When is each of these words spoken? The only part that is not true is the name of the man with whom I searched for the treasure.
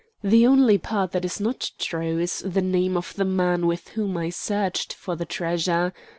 The 0.23 0.47
only 0.47 0.79
part 0.79 1.11
that 1.11 1.25
is 1.25 1.39
not 1.39 1.73
true 1.77 2.17
is 2.17 2.39
the 2.43 2.63
name 2.63 2.97
of 2.97 3.13
the 3.13 3.23
man 3.23 3.67
with 3.67 3.89
whom 3.89 4.17
I 4.17 4.31
searched 4.31 4.93
for 4.95 5.15
the 5.15 5.25
treasure. 5.25 5.93